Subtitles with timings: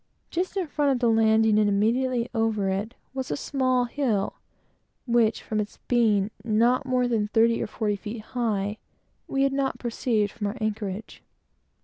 [0.31, 4.33] Just in front of the landing, and immediately over it, was a small hill,
[5.05, 8.79] which, from its being not more than thirty or forty feet high,
[9.27, 11.21] we had not perceived from our anchorage.